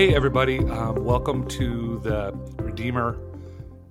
Hey, 0.00 0.14
everybody. 0.14 0.60
Um, 0.60 1.04
welcome 1.04 1.46
to 1.48 2.00
the 2.02 2.32
Redeemer 2.56 3.20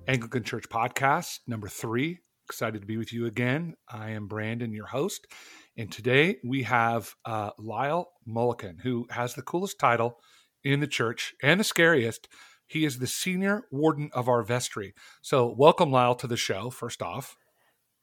Anglican 0.08 0.42
Church 0.42 0.68
podcast, 0.68 1.38
number 1.46 1.68
three. 1.68 2.18
Excited 2.48 2.80
to 2.80 2.86
be 2.88 2.96
with 2.96 3.12
you 3.12 3.26
again. 3.26 3.76
I 3.88 4.10
am 4.10 4.26
Brandon, 4.26 4.72
your 4.72 4.86
host. 4.86 5.28
And 5.76 5.92
today 5.92 6.38
we 6.42 6.64
have 6.64 7.14
uh, 7.24 7.50
Lyle 7.60 8.10
Mullican, 8.28 8.80
who 8.82 9.06
has 9.10 9.34
the 9.34 9.42
coolest 9.42 9.78
title 9.78 10.18
in 10.64 10.80
the 10.80 10.88
church 10.88 11.32
and 11.44 11.60
the 11.60 11.64
scariest. 11.64 12.26
He 12.66 12.84
is 12.84 12.98
the 12.98 13.06
senior 13.06 13.66
warden 13.70 14.10
of 14.12 14.28
our 14.28 14.42
vestry. 14.42 14.94
So, 15.22 15.54
welcome, 15.56 15.92
Lyle, 15.92 16.16
to 16.16 16.26
the 16.26 16.36
show, 16.36 16.70
first 16.70 17.02
off. 17.02 17.36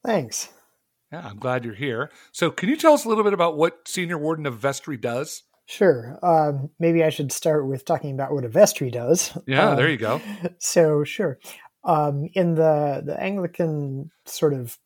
Thanks. 0.02 0.48
Yeah, 1.12 1.28
I'm 1.28 1.38
glad 1.38 1.62
you're 1.62 1.74
here. 1.74 2.10
So, 2.32 2.50
can 2.50 2.70
you 2.70 2.78
tell 2.78 2.94
us 2.94 3.04
a 3.04 3.08
little 3.10 3.22
bit 3.22 3.34
about 3.34 3.58
what 3.58 3.86
senior 3.86 4.16
warden 4.16 4.46
of 4.46 4.56
vestry 4.56 4.96
does? 4.96 5.42
Sure. 5.68 6.18
Um, 6.22 6.70
maybe 6.78 7.04
I 7.04 7.10
should 7.10 7.30
start 7.30 7.66
with 7.66 7.84
talking 7.84 8.14
about 8.14 8.32
what 8.32 8.46
a 8.46 8.48
vestry 8.48 8.90
does. 8.90 9.36
Yeah, 9.46 9.68
um, 9.68 9.76
there 9.76 9.90
you 9.90 9.98
go. 9.98 10.20
So, 10.58 11.04
sure. 11.04 11.38
Um, 11.84 12.26
in 12.32 12.54
the 12.54 13.02
the 13.04 13.20
Anglican 13.20 14.10
sort 14.24 14.54
of 14.54 14.78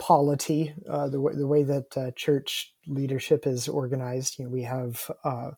polity, 0.00 0.74
uh, 0.88 1.08
the 1.10 1.20
way 1.20 1.34
the 1.36 1.46
way 1.46 1.62
that 1.62 1.96
uh, 1.96 2.10
church 2.16 2.74
leadership 2.88 3.46
is 3.46 3.68
organized, 3.68 4.38
you 4.38 4.44
know, 4.46 4.50
we 4.50 4.64
have 4.64 5.08
uh, 5.22 5.52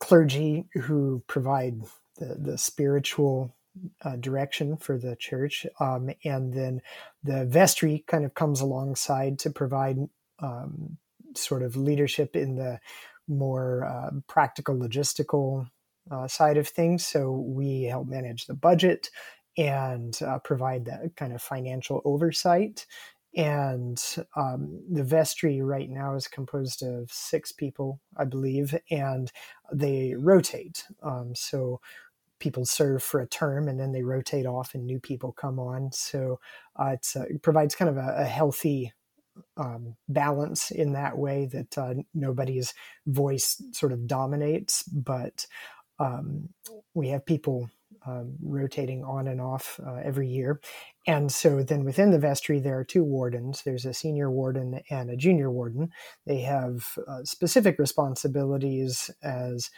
clergy 0.00 0.66
who 0.72 1.22
provide 1.26 1.82
the 2.16 2.36
the 2.40 2.56
spiritual 2.56 3.54
uh, 4.02 4.16
direction 4.16 4.78
for 4.78 4.96
the 4.98 5.14
church, 5.16 5.66
um, 5.78 6.08
and 6.24 6.54
then 6.54 6.80
the 7.22 7.44
vestry 7.44 8.02
kind 8.06 8.24
of 8.24 8.32
comes 8.32 8.62
alongside 8.62 9.38
to 9.40 9.50
provide 9.50 9.98
um, 10.38 10.96
sort 11.34 11.62
of 11.62 11.76
leadership 11.76 12.34
in 12.34 12.56
the 12.56 12.80
more 13.28 13.84
uh, 13.84 14.10
practical, 14.28 14.76
logistical 14.76 15.68
uh, 16.10 16.26
side 16.28 16.56
of 16.56 16.68
things. 16.68 17.06
So 17.06 17.30
we 17.32 17.84
help 17.84 18.08
manage 18.08 18.46
the 18.46 18.54
budget 18.54 19.10
and 19.56 20.18
uh, 20.22 20.38
provide 20.38 20.84
that 20.86 21.16
kind 21.16 21.32
of 21.32 21.42
financial 21.42 22.00
oversight. 22.04 22.86
And 23.36 24.02
um, 24.36 24.80
the 24.90 25.04
vestry 25.04 25.60
right 25.60 25.90
now 25.90 26.14
is 26.14 26.26
composed 26.26 26.82
of 26.82 27.10
six 27.12 27.52
people, 27.52 28.00
I 28.16 28.24
believe, 28.24 28.74
and 28.90 29.30
they 29.72 30.14
rotate. 30.16 30.84
Um, 31.02 31.34
so 31.34 31.80
people 32.38 32.64
serve 32.64 33.02
for 33.02 33.20
a 33.20 33.26
term 33.26 33.68
and 33.68 33.78
then 33.78 33.92
they 33.92 34.02
rotate 34.02 34.46
off 34.46 34.74
and 34.74 34.86
new 34.86 35.00
people 35.00 35.32
come 35.32 35.58
on. 35.58 35.90
So 35.92 36.40
uh, 36.76 36.96
it 37.14 37.42
provides 37.42 37.74
kind 37.74 37.90
of 37.90 37.96
a, 37.96 38.16
a 38.18 38.24
healthy 38.24 38.92
um, 39.56 39.96
balance 40.08 40.70
in 40.70 40.92
that 40.92 41.18
way 41.18 41.46
that 41.46 41.78
uh, 41.78 41.94
nobody's 42.14 42.74
voice 43.06 43.60
sort 43.72 43.92
of 43.92 44.06
dominates, 44.06 44.82
but 44.84 45.46
um, 45.98 46.48
we 46.94 47.08
have 47.08 47.26
people 47.26 47.70
um, 48.06 48.36
rotating 48.42 49.04
on 49.04 49.28
and 49.28 49.40
off 49.40 49.80
uh, 49.86 49.96
every 49.96 50.28
year. 50.28 50.60
And 51.06 51.30
so 51.32 51.62
then 51.62 51.84
within 51.84 52.10
the 52.10 52.18
vestry, 52.18 52.60
there 52.60 52.78
are 52.78 52.84
two 52.84 53.04
wardens 53.04 53.62
there's 53.62 53.84
a 53.86 53.94
senior 53.94 54.30
warden 54.30 54.80
and 54.90 55.10
a 55.10 55.16
junior 55.16 55.50
warden. 55.50 55.90
They 56.26 56.40
have 56.42 56.86
uh, 57.06 57.24
specific 57.24 57.78
responsibilities 57.78 59.10
as 59.22 59.70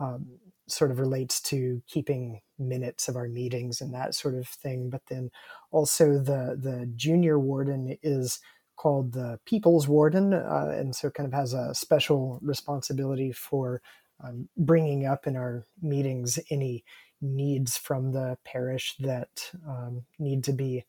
um, 0.00 0.38
sort 0.68 0.90
of 0.90 1.00
relates 1.00 1.40
to 1.40 1.82
keeping 1.88 2.40
minutes 2.58 3.08
of 3.08 3.16
our 3.16 3.28
meetings 3.28 3.80
and 3.80 3.94
that 3.94 4.14
sort 4.14 4.34
of 4.34 4.46
thing. 4.48 4.90
But 4.90 5.02
then 5.08 5.30
also 5.70 6.18
the 6.18 6.58
the 6.60 6.90
junior 6.96 7.38
warden 7.38 7.96
is 8.02 8.40
called 8.78 9.12
the 9.12 9.38
People's 9.44 9.86
Warden, 9.86 10.32
uh, 10.32 10.72
and 10.74 10.96
so 10.96 11.10
kind 11.10 11.26
of 11.26 11.34
has 11.34 11.52
a 11.52 11.74
special 11.74 12.38
responsibility 12.40 13.32
for 13.32 13.82
um, 14.24 14.48
bringing 14.56 15.04
up 15.04 15.26
in 15.26 15.36
our 15.36 15.66
meetings 15.82 16.38
any 16.50 16.84
needs 17.20 17.76
from 17.76 18.12
the 18.12 18.38
parish 18.44 18.94
that 19.00 19.50
um, 19.68 20.04
need 20.18 20.44
to 20.44 20.52
be 20.52 20.84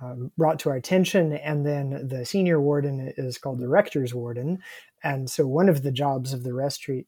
um, 0.00 0.30
brought 0.36 0.58
to 0.60 0.68
our 0.68 0.76
attention. 0.76 1.32
And 1.32 1.66
then 1.66 2.06
the 2.06 2.24
senior 2.24 2.60
warden 2.60 3.12
is 3.16 3.38
called 3.38 3.58
the 3.58 3.68
rector's 3.68 4.14
warden. 4.14 4.58
And 5.02 5.30
so 5.30 5.46
one 5.46 5.68
of 5.68 5.82
the 5.82 5.92
jobs 5.92 6.32
of 6.32 6.44
the 6.44 6.52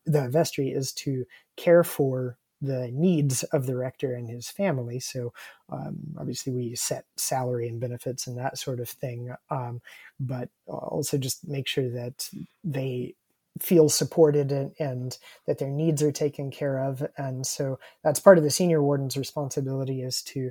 the 0.06 0.28
vestry 0.28 0.70
is 0.70 0.92
to 0.94 1.24
care 1.56 1.84
for 1.84 2.38
the 2.60 2.90
needs 2.92 3.44
of 3.44 3.66
the 3.66 3.76
rector 3.76 4.14
and 4.14 4.28
his 4.28 4.48
family. 4.48 4.98
So 5.00 5.32
um, 5.70 5.98
obviously 6.18 6.52
we 6.52 6.74
set 6.74 7.04
salary 7.16 7.68
and 7.68 7.80
benefits 7.80 8.26
and 8.26 8.36
that 8.38 8.58
sort 8.58 8.80
of 8.80 8.88
thing, 8.88 9.34
um, 9.50 9.80
but 10.18 10.48
also 10.66 11.18
just 11.18 11.46
make 11.46 11.68
sure 11.68 11.88
that 11.90 12.28
they 12.64 13.14
feel 13.60 13.88
supported 13.88 14.52
and, 14.52 14.72
and, 14.78 15.18
that 15.46 15.58
their 15.58 15.70
needs 15.70 16.02
are 16.02 16.12
taken 16.12 16.50
care 16.50 16.78
of. 16.78 17.04
And 17.16 17.46
so 17.46 17.78
that's 18.04 18.20
part 18.20 18.38
of 18.38 18.44
the 18.44 18.50
senior 18.50 18.82
warden's 18.82 19.16
responsibility 19.16 20.02
is 20.02 20.22
to 20.22 20.50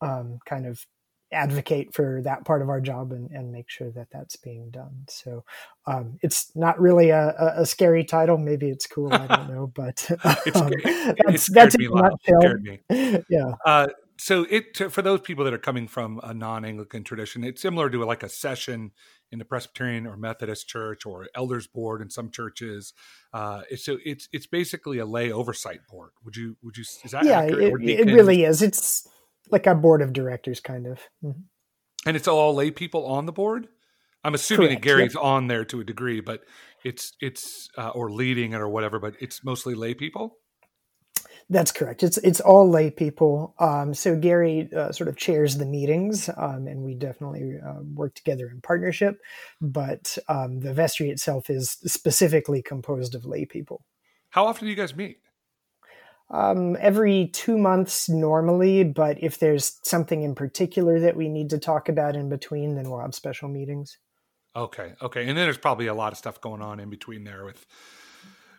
um, 0.00 0.38
kind 0.46 0.66
of 0.66 0.86
advocate 1.32 1.92
for 1.92 2.20
that 2.22 2.44
part 2.44 2.62
of 2.62 2.68
our 2.68 2.80
job 2.80 3.12
and, 3.12 3.30
and 3.30 3.50
make 3.50 3.68
sure 3.68 3.90
that 3.90 4.08
that's 4.12 4.36
being 4.36 4.70
done. 4.70 5.04
So 5.08 5.44
um, 5.86 6.18
it's 6.22 6.54
not 6.54 6.80
really 6.80 7.10
a, 7.10 7.34
a, 7.56 7.66
scary 7.66 8.04
title. 8.04 8.38
Maybe 8.38 8.68
it's 8.68 8.86
cool. 8.86 9.12
I 9.12 9.26
don't 9.26 9.50
know, 9.54 9.66
but 9.66 10.08
um, 10.54 10.72
that's, 11.26 11.50
that's 11.50 11.76
me, 11.76 11.88
scared 12.22 12.62
me. 12.62 12.80
yeah. 13.28 13.52
Uh, 13.64 13.88
so 14.18 14.46
it 14.48 14.76
for 14.90 15.02
those 15.02 15.20
people 15.20 15.44
that 15.44 15.52
are 15.52 15.58
coming 15.58 15.88
from 15.88 16.20
a 16.22 16.32
non-Anglican 16.32 17.04
tradition, 17.04 17.44
it's 17.44 17.60
similar 17.60 17.90
to 17.90 18.04
like 18.04 18.22
a 18.22 18.28
session 18.28 18.92
in 19.30 19.38
the 19.38 19.44
Presbyterian 19.44 20.06
or 20.06 20.16
Methodist 20.16 20.68
church 20.68 21.04
or 21.04 21.28
elders 21.34 21.66
board 21.66 22.00
in 22.00 22.08
some 22.08 22.30
churches. 22.30 22.94
Uh, 23.32 23.62
so 23.76 23.98
it's 24.04 24.28
it's 24.32 24.46
basically 24.46 24.98
a 24.98 25.06
lay 25.06 25.30
oversight 25.30 25.80
board. 25.90 26.12
Would 26.24 26.36
you 26.36 26.56
would 26.62 26.76
you 26.78 26.84
is 27.04 27.10
that 27.10 27.24
yeah? 27.24 27.42
It, 27.42 27.58
it, 27.82 28.06
really 28.06 28.44
is. 28.44 28.62
It's 28.62 29.06
like 29.50 29.66
a 29.66 29.74
board 29.74 30.02
of 30.02 30.12
directors, 30.12 30.60
kind 30.60 30.86
of. 30.86 31.00
Mm-hmm. 31.24 31.40
And 32.06 32.16
it's 32.16 32.28
all 32.28 32.54
lay 32.54 32.70
people 32.70 33.06
on 33.06 33.26
the 33.26 33.32
board. 33.32 33.68
I'm 34.24 34.34
assuming 34.34 34.68
Correct, 34.68 34.82
that 34.82 34.88
Gary's 34.88 35.14
yep. 35.14 35.22
on 35.22 35.46
there 35.46 35.64
to 35.66 35.80
a 35.80 35.84
degree, 35.84 36.20
but 36.20 36.42
it's 36.84 37.12
it's 37.20 37.68
uh, 37.78 37.90
or 37.90 38.10
leading 38.10 38.52
it 38.52 38.60
or 38.60 38.68
whatever, 38.68 38.98
but 38.98 39.14
it's 39.20 39.44
mostly 39.44 39.74
lay 39.74 39.94
people. 39.94 40.38
That's 41.48 41.70
correct. 41.70 42.02
It's 42.02 42.18
it's 42.18 42.40
all 42.40 42.68
lay 42.68 42.90
people. 42.90 43.54
Um, 43.60 43.94
so 43.94 44.16
Gary 44.16 44.68
uh, 44.76 44.90
sort 44.90 45.08
of 45.08 45.16
chairs 45.16 45.58
the 45.58 45.64
meetings, 45.64 46.28
um, 46.36 46.66
and 46.66 46.82
we 46.82 46.94
definitely 46.94 47.58
uh, 47.64 47.82
work 47.94 48.16
together 48.16 48.48
in 48.48 48.60
partnership. 48.60 49.20
But 49.60 50.18
um, 50.28 50.58
the 50.58 50.74
vestry 50.74 51.10
itself 51.10 51.48
is 51.48 51.70
specifically 51.86 52.62
composed 52.62 53.14
of 53.14 53.24
lay 53.24 53.44
people. 53.44 53.84
How 54.30 54.46
often 54.46 54.64
do 54.64 54.70
you 54.70 54.76
guys 54.76 54.96
meet? 54.96 55.18
Um, 56.30 56.76
every 56.80 57.28
two 57.28 57.56
months 57.56 58.08
normally, 58.08 58.84
but 58.84 59.22
if 59.22 59.38
there's 59.38 59.78
something 59.84 60.22
in 60.22 60.34
particular 60.34 60.98
that 61.00 61.16
we 61.16 61.28
need 61.28 61.50
to 61.50 61.58
talk 61.58 61.88
about 61.88 62.16
in 62.16 62.28
between, 62.28 62.74
then 62.74 62.90
we'll 62.90 63.00
have 63.00 63.14
special 63.14 63.48
meetings. 63.48 63.98
Okay, 64.54 64.94
okay, 65.02 65.28
and 65.28 65.36
then 65.36 65.44
there's 65.44 65.58
probably 65.58 65.86
a 65.86 65.94
lot 65.94 66.12
of 66.12 66.18
stuff 66.18 66.40
going 66.40 66.62
on 66.62 66.80
in 66.80 66.90
between 66.90 67.24
there 67.24 67.44
with 67.44 67.66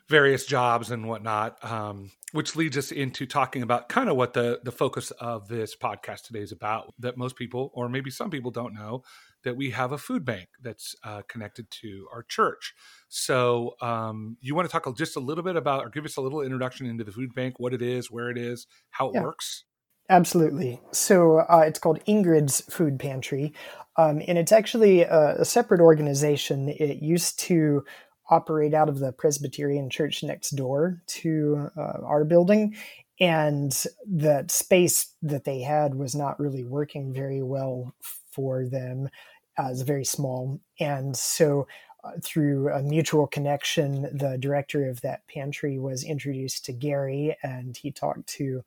various 0.09 0.45
jobs 0.45 0.91
and 0.91 1.07
whatnot, 1.07 1.63
um, 1.63 2.11
which 2.31 2.55
leads 2.55 2.77
us 2.77 2.91
into 2.91 3.25
talking 3.25 3.61
about 3.61 3.89
kind 3.89 4.09
of 4.09 4.15
what 4.15 4.33
the 4.33 4.59
the 4.63 4.71
focus 4.71 5.11
of 5.11 5.47
this 5.47 5.75
podcast 5.75 6.23
today 6.23 6.41
is 6.41 6.51
about. 6.51 6.93
That 6.99 7.17
most 7.17 7.35
people, 7.35 7.71
or 7.73 7.89
maybe 7.89 8.09
some 8.09 8.29
people, 8.29 8.51
don't 8.51 8.73
know 8.73 9.03
that 9.43 9.55
we 9.55 9.71
have 9.71 9.91
a 9.91 9.97
food 9.97 10.25
bank 10.25 10.49
that's 10.61 10.95
uh, 11.03 11.21
connected 11.27 11.69
to 11.71 12.07
our 12.13 12.23
church. 12.23 12.73
So, 13.07 13.75
um, 13.81 14.37
you 14.41 14.55
want 14.55 14.67
to 14.67 14.71
talk 14.71 14.97
just 14.97 15.15
a 15.15 15.21
little 15.21 15.43
bit 15.43 15.55
about, 15.55 15.85
or 15.85 15.89
give 15.89 16.05
us 16.05 16.17
a 16.17 16.21
little 16.21 16.41
introduction 16.41 16.85
into 16.85 17.03
the 17.03 17.11
food 17.11 17.33
bank, 17.33 17.59
what 17.59 17.73
it 17.73 17.81
is, 17.81 18.11
where 18.11 18.29
it 18.29 18.37
is, 18.37 18.67
how 18.89 19.09
it 19.09 19.15
yeah. 19.15 19.21
works? 19.21 19.63
Absolutely. 20.09 20.81
So, 20.91 21.39
uh, 21.39 21.63
it's 21.65 21.79
called 21.79 22.03
Ingrid's 22.07 22.61
Food 22.69 22.99
Pantry, 22.99 23.53
um, 23.95 24.21
and 24.27 24.37
it's 24.37 24.51
actually 24.51 25.01
a, 25.01 25.41
a 25.41 25.45
separate 25.45 25.81
organization. 25.81 26.69
It 26.69 27.01
used 27.01 27.39
to 27.41 27.83
operate 28.29 28.73
out 28.73 28.89
of 28.89 28.99
the 28.99 29.11
Presbyterian 29.11 29.89
church 29.89 30.23
next 30.23 30.51
door 30.51 31.01
to 31.07 31.69
uh, 31.77 31.99
our 32.03 32.23
building. 32.23 32.75
And 33.19 33.75
that 34.05 34.51
space 34.51 35.13
that 35.23 35.45
they 35.45 35.61
had 35.61 35.95
was 35.95 36.13
not 36.13 36.39
really 36.39 36.63
working 36.63 37.13
very 37.13 37.41
well 37.41 37.93
for 38.31 38.65
them 38.65 39.09
as 39.57 39.81
very 39.81 40.05
small. 40.05 40.59
And 40.79 41.17
so, 41.17 41.67
uh, 42.03 42.11
through 42.23 42.69
a 42.69 42.83
mutual 42.83 43.25
connection, 43.25 44.03
the 44.15 44.37
director 44.37 44.87
of 44.87 45.01
that 45.01 45.27
pantry 45.27 45.79
was 45.79 46.03
introduced 46.03 46.63
to 46.65 46.71
Gary, 46.71 47.35
and 47.41 47.75
he 47.75 47.91
talked 47.91 48.27
to 48.27 48.63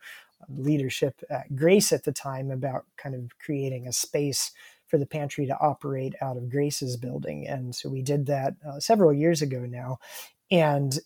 leadership 0.49 1.23
at 1.31 1.55
Grace 1.55 1.93
at 1.93 2.05
the 2.05 2.13
time 2.13 2.51
about 2.51 2.87
kind 2.97 3.15
of 3.15 3.39
creating 3.39 3.87
a 3.87 3.93
space 3.93 4.51
for 4.91 4.99
the 4.99 5.07
pantry 5.07 5.47
to 5.47 5.59
operate 5.59 6.15
out 6.21 6.37
of 6.37 6.51
Grace's 6.51 6.97
building. 6.97 7.47
And 7.47 7.75
so 7.75 7.89
we 7.89 8.03
did 8.03 8.27
that 8.27 8.55
uh, 8.69 8.81
several 8.81 9.13
years 9.13 9.41
ago 9.41 9.61
now. 9.61 9.99
And 10.51 10.99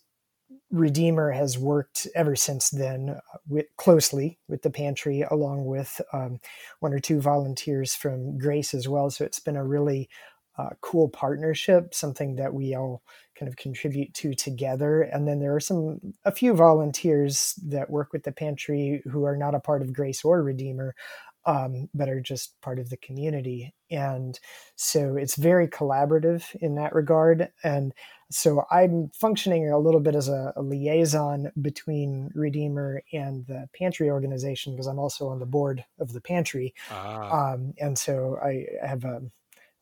Redeemer 0.71 1.31
has 1.31 1.57
worked 1.57 2.07
ever 2.15 2.35
since 2.35 2.69
then 2.69 3.09
uh, 3.09 3.37
with, 3.47 3.67
closely 3.77 4.39
with 4.47 4.63
the 4.63 4.71
pantry, 4.71 5.21
along 5.21 5.65
with 5.65 6.01
um, 6.11 6.39
one 6.79 6.93
or 6.93 6.99
two 6.99 7.21
volunteers 7.21 7.95
from 7.95 8.37
Grace 8.37 8.73
as 8.73 8.87
well. 8.87 9.09
So 9.09 9.23
it's 9.23 9.39
been 9.39 9.55
a 9.55 9.63
really 9.63 10.09
uh, 10.57 10.69
cool 10.81 11.09
partnership, 11.09 11.93
something 11.93 12.37
that 12.37 12.53
we 12.53 12.75
all 12.75 13.03
kind 13.37 13.49
of 13.49 13.57
contribute 13.57 14.13
to 14.13 14.33
together. 14.33 15.01
And 15.01 15.27
then 15.27 15.39
there 15.39 15.53
are 15.53 15.59
some, 15.59 15.99
a 16.23 16.31
few 16.31 16.53
volunteers 16.53 17.53
that 17.65 17.89
work 17.89 18.13
with 18.13 18.23
the 18.23 18.31
pantry 18.31 19.01
who 19.11 19.25
are 19.25 19.35
not 19.35 19.55
a 19.55 19.59
part 19.59 19.81
of 19.81 19.93
Grace 19.93 20.23
or 20.23 20.41
Redeemer, 20.41 20.95
um, 21.45 21.89
but 21.93 22.09
are 22.09 22.21
just 22.21 22.59
part 22.61 22.79
of 22.79 22.89
the 22.89 22.97
community. 22.97 23.73
And 23.91 24.39
so 24.75 25.15
it's 25.15 25.35
very 25.35 25.67
collaborative 25.67 26.43
in 26.55 26.75
that 26.75 26.93
regard. 26.93 27.49
And 27.63 27.93
so 28.31 28.65
I'm 28.71 29.11
functioning 29.13 29.69
a 29.69 29.77
little 29.77 29.99
bit 29.99 30.15
as 30.15 30.27
a, 30.27 30.53
a 30.55 30.61
liaison 30.61 31.51
between 31.61 32.31
Redeemer 32.33 33.03
and 33.13 33.45
the 33.45 33.69
pantry 33.77 34.09
organization 34.09 34.73
because 34.73 34.87
I'm 34.87 34.99
also 34.99 35.27
on 35.27 35.39
the 35.39 35.45
board 35.45 35.85
of 35.99 36.13
the 36.13 36.21
pantry. 36.21 36.73
Ah. 36.89 37.53
Um, 37.53 37.73
and 37.79 37.97
so 37.97 38.37
I 38.43 38.65
have 38.85 39.05
a, 39.05 39.21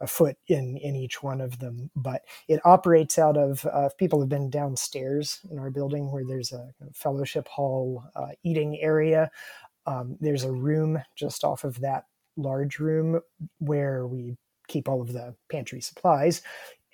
a, 0.02 0.08
foot 0.08 0.36
in, 0.48 0.76
in 0.78 0.98
each 0.98 1.24
one 1.24 1.40
of 1.40 1.60
them. 1.60 1.90
But 1.96 2.24
it 2.50 2.60
operates 2.66 3.18
out 3.18 3.38
of, 3.38 3.66
uh, 3.66 3.90
people 3.98 4.20
have 4.20 4.30
been 4.30 4.50
downstairs 4.50 5.40
in 5.50 5.58
our 5.58 5.70
building 5.70 6.12
where 6.12 6.26
there's 6.28 6.52
a 6.52 6.70
fellowship 6.94 7.48
hall 7.48 8.04
uh, 8.16 8.32
eating 8.44 8.78
area. 8.82 9.32
Um, 9.86 10.18
there's 10.20 10.44
a 10.44 10.52
room 10.52 11.00
just 11.16 11.44
off 11.44 11.64
of 11.64 11.80
that 11.82 12.06
large 12.38 12.80
room 12.80 13.20
where 13.60 14.08
we 14.08 14.38
keep 14.68 14.88
all 14.88 15.02
of 15.02 15.14
the 15.14 15.36
pantry 15.52 15.82
supplies. 15.82 16.42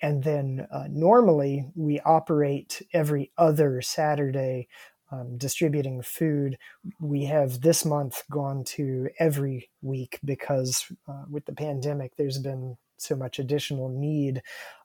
And 0.02 0.24
then 0.24 0.66
uh, 0.72 0.86
normally 0.90 1.70
we 1.74 2.00
operate 2.00 2.82
every 2.92 3.30
other 3.36 3.82
Saturday 3.82 4.68
um, 5.12 5.36
distributing 5.36 6.02
food. 6.02 6.56
We 7.00 7.24
have 7.24 7.60
this 7.60 7.84
month 7.84 8.22
gone 8.30 8.64
to 8.64 9.08
every 9.18 9.70
week 9.82 10.18
because 10.24 10.86
uh, 11.08 11.24
with 11.28 11.44
the 11.46 11.52
pandemic, 11.52 12.12
there's 12.16 12.38
been 12.38 12.76
so 12.96 13.16
much 13.16 13.38
additional 13.38 13.88
need 13.88 14.42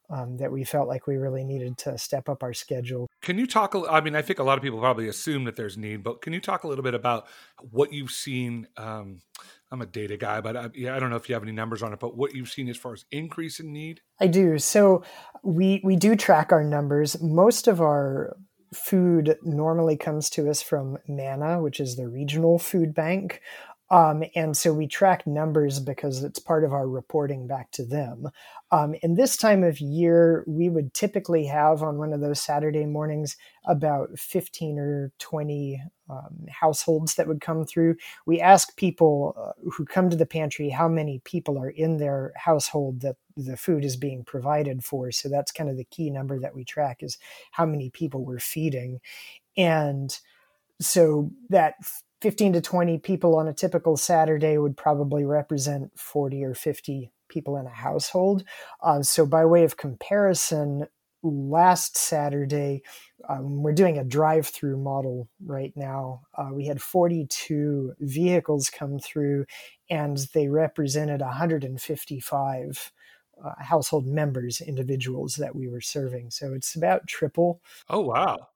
um, 0.09 0.37
that 0.37 0.51
we 0.51 0.63
felt 0.63 0.87
like 0.87 1.07
we 1.07 1.17
really 1.17 1.43
needed 1.43 1.77
to 1.79 1.97
step 1.97 2.29
up 2.29 2.43
our 2.43 2.53
schedule. 2.53 3.07
Can 3.21 3.37
you 3.37 3.47
talk? 3.47 3.75
I 3.89 4.01
mean, 4.01 4.15
I 4.15 4.21
think 4.21 4.39
a 4.39 4.43
lot 4.43 4.57
of 4.57 4.63
people 4.63 4.79
probably 4.79 5.07
assume 5.07 5.45
that 5.45 5.55
there's 5.55 5.77
need, 5.77 6.03
but 6.03 6.21
can 6.21 6.33
you 6.33 6.39
talk 6.39 6.63
a 6.63 6.67
little 6.67 6.83
bit 6.83 6.93
about 6.93 7.27
what 7.71 7.93
you've 7.93 8.11
seen? 8.11 8.67
Um, 8.77 9.21
I'm 9.71 9.81
a 9.81 9.85
data 9.85 10.17
guy, 10.17 10.41
but 10.41 10.55
I, 10.55 10.69
yeah, 10.73 10.95
I 10.95 10.99
don't 10.99 11.09
know 11.09 11.15
if 11.15 11.27
you 11.27 11.35
have 11.35 11.43
any 11.43 11.51
numbers 11.51 11.83
on 11.83 11.91
it. 11.93 11.99
But 11.99 12.15
what 12.15 12.35
you've 12.35 12.49
seen 12.49 12.69
as 12.69 12.77
far 12.77 12.93
as 12.93 13.05
increase 13.11 13.59
in 13.59 13.73
need? 13.73 14.01
I 14.19 14.27
do. 14.27 14.59
So 14.59 15.03
we 15.43 15.81
we 15.83 15.95
do 15.95 16.15
track 16.15 16.51
our 16.51 16.63
numbers. 16.63 17.21
Most 17.21 17.67
of 17.67 17.81
our 17.81 18.37
food 18.73 19.37
normally 19.43 19.97
comes 19.97 20.29
to 20.31 20.49
us 20.49 20.61
from 20.61 20.97
MANNA, 21.07 21.61
which 21.61 21.79
is 21.79 21.95
the 21.95 22.07
regional 22.07 22.59
food 22.59 22.93
bank. 22.93 23.41
Um, 23.91 24.23
and 24.35 24.57
so 24.57 24.73
we 24.73 24.87
track 24.87 25.27
numbers 25.27 25.79
because 25.79 26.23
it's 26.23 26.39
part 26.39 26.63
of 26.63 26.73
our 26.73 26.87
reporting 26.87 27.47
back 27.47 27.69
to 27.71 27.85
them. 27.85 28.29
Um, 28.71 28.95
and 29.03 29.15
this 29.15 29.37
time 29.37 29.63
of 29.63 29.79
year, 29.79 30.43
we 30.47 30.69
would 30.69 30.93
typically 30.93 31.45
have 31.45 31.83
on 31.83 31.99
one 31.99 32.11
of 32.11 32.19
those 32.19 32.41
Saturday 32.41 32.85
mornings 32.85 33.37
about 33.65 34.17
15 34.17 34.79
or 34.79 35.11
20 35.19 35.81
um, 36.09 36.45
households 36.49 37.15
that 37.15 37.27
would 37.27 37.41
come 37.41 37.65
through. 37.65 37.95
We 38.25 38.41
ask 38.41 38.75
people 38.75 39.35
uh, 39.37 39.69
who 39.71 39.85
come 39.85 40.09
to 40.09 40.17
the 40.17 40.25
pantry 40.25 40.69
how 40.69 40.87
many 40.87 41.21
people 41.23 41.59
are 41.59 41.69
in 41.69 41.97
their 41.97 42.33
household 42.35 43.01
that 43.01 43.17
the 43.37 43.57
food 43.57 43.85
is 43.85 43.97
being 43.97 44.23
provided 44.23 44.83
for. 44.83 45.11
So 45.11 45.29
that's 45.29 45.51
kind 45.51 45.69
of 45.69 45.77
the 45.77 45.85
key 45.85 46.09
number 46.09 46.39
that 46.39 46.55
we 46.55 46.63
track 46.63 47.03
is 47.03 47.17
how 47.51 47.65
many 47.65 47.91
people 47.91 48.25
we're 48.25 48.39
feeding. 48.39 48.99
And 49.57 50.17
so 50.81 51.31
that 51.49 51.75
15 52.21 52.53
to 52.53 52.61
20 52.61 52.97
people 52.99 53.35
on 53.35 53.47
a 53.47 53.53
typical 53.53 53.97
Saturday 53.97 54.57
would 54.57 54.77
probably 54.77 55.25
represent 55.25 55.91
40 55.97 56.43
or 56.43 56.53
50 56.53 57.11
people 57.27 57.57
in 57.57 57.65
a 57.65 57.69
household. 57.69 58.43
Uh, 58.81 59.01
so, 59.01 59.25
by 59.25 59.45
way 59.45 59.63
of 59.63 59.77
comparison, 59.77 60.87
last 61.23 61.97
Saturday, 61.97 62.83
um, 63.27 63.63
we're 63.63 63.73
doing 63.73 63.97
a 63.97 64.03
drive 64.03 64.47
through 64.47 64.77
model 64.77 65.27
right 65.43 65.73
now. 65.75 66.21
Uh, 66.37 66.49
we 66.53 66.67
had 66.67 66.81
42 66.81 67.93
vehicles 67.99 68.69
come 68.69 68.99
through, 68.99 69.45
and 69.89 70.17
they 70.33 70.47
represented 70.47 71.21
155 71.21 72.91
uh, 73.43 73.51
household 73.59 74.05
members, 74.05 74.61
individuals 74.61 75.35
that 75.35 75.55
we 75.55 75.67
were 75.67 75.81
serving. 75.81 76.31
So, 76.31 76.53
it's 76.53 76.75
about 76.75 77.07
triple. 77.07 77.61
Oh, 77.89 78.01
wow. 78.01 78.47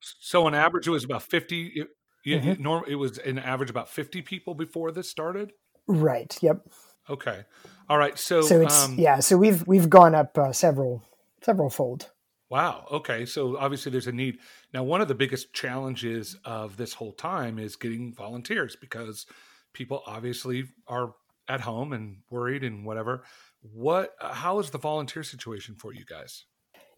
So, 0.00 0.46
on 0.46 0.54
average, 0.54 0.86
it 0.86 0.90
was 0.90 1.04
about 1.04 1.22
50. 1.22 1.84
Yeah, 2.24 2.38
mm-hmm. 2.38 2.48
it, 2.48 2.60
norm, 2.60 2.84
it 2.88 2.94
was 2.96 3.18
an 3.18 3.38
average 3.38 3.70
about 3.70 3.88
50 3.88 4.22
people 4.22 4.54
before 4.54 4.90
this 4.92 5.08
started. 5.08 5.52
Right. 5.86 6.36
Yep. 6.40 6.66
Okay. 7.10 7.44
All 7.88 7.98
right. 7.98 8.18
So, 8.18 8.42
so 8.42 8.62
it's 8.62 8.84
um, 8.84 8.96
yeah. 8.98 9.20
So 9.20 9.36
we've 9.36 9.66
we've 9.66 9.90
gone 9.90 10.14
up 10.14 10.38
uh, 10.38 10.52
several 10.52 11.02
several 11.42 11.68
fold. 11.68 12.10
Wow. 12.48 12.86
Okay. 12.90 13.26
So 13.26 13.58
obviously 13.58 13.92
there's 13.92 14.06
a 14.06 14.12
need. 14.12 14.38
Now, 14.72 14.84
one 14.84 15.00
of 15.00 15.08
the 15.08 15.14
biggest 15.14 15.52
challenges 15.52 16.36
of 16.44 16.76
this 16.76 16.94
whole 16.94 17.12
time 17.12 17.58
is 17.58 17.76
getting 17.76 18.14
volunteers 18.14 18.76
because 18.76 19.26
people 19.74 20.02
obviously 20.06 20.64
are 20.86 21.14
at 21.48 21.60
home 21.60 21.92
and 21.92 22.18
worried 22.30 22.64
and 22.64 22.86
whatever. 22.86 23.24
What? 23.60 24.14
How 24.20 24.58
is 24.60 24.70
the 24.70 24.78
volunteer 24.78 25.22
situation 25.22 25.74
for 25.74 25.92
you 25.92 26.04
guys? 26.06 26.44